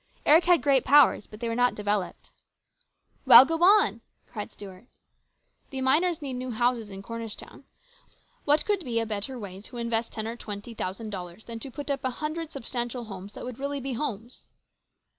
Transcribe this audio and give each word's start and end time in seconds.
Eric 0.25 0.45
had 0.45 0.63
great 0.63 0.83
powers, 0.83 1.27
but 1.27 1.39
they 1.41 1.47
were 1.47 1.53
not 1.53 1.75
developed." 1.75 2.31
Well, 3.27 3.45
go 3.45 3.61
on!" 3.61 4.01
cried 4.31 4.51
Stuart." 4.51 4.87
The 5.69 5.81
miners 5.81 6.23
need 6.23 6.37
new 6.37 6.49
houses 6.49 6.89
in 6.89 7.03
Cornish 7.03 7.35
town. 7.35 7.65
What 8.43 8.65
could 8.65 8.79
be 8.83 8.99
a 8.99 9.05
better 9.05 9.37
way 9.37 9.61
to 9.61 9.77
invest 9.77 10.13
ten 10.13 10.27
or 10.27 10.35
twenty 10.35 10.73
thousand 10.73 11.11
dollars 11.11 11.45
than 11.45 11.59
to 11.59 11.69
put 11.69 11.91
up 11.91 12.03
a 12.03 12.09
hundred 12.09 12.51
substantial 12.51 13.03
houses 13.03 13.33
that 13.33 13.45
would 13.45 13.59
really 13.59 13.79
be 13.79 13.93
homes?" 13.93 14.47